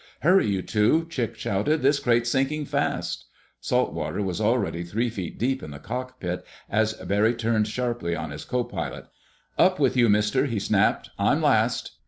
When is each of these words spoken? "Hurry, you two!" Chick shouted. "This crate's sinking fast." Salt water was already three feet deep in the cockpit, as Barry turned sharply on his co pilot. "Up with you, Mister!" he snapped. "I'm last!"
"Hurry, 0.21 0.47
you 0.47 0.63
two!" 0.63 1.05
Chick 1.11 1.35
shouted. 1.35 1.83
"This 1.83 1.99
crate's 1.99 2.31
sinking 2.31 2.65
fast." 2.65 3.25
Salt 3.59 3.93
water 3.93 4.23
was 4.23 4.41
already 4.41 4.83
three 4.83 5.11
feet 5.11 5.37
deep 5.37 5.61
in 5.61 5.69
the 5.69 5.77
cockpit, 5.77 6.43
as 6.71 6.93
Barry 6.93 7.35
turned 7.35 7.67
sharply 7.67 8.15
on 8.15 8.31
his 8.31 8.43
co 8.43 8.63
pilot. 8.63 9.05
"Up 9.59 9.79
with 9.79 9.95
you, 9.95 10.09
Mister!" 10.09 10.47
he 10.47 10.57
snapped. 10.57 11.11
"I'm 11.19 11.39
last!" 11.39 11.91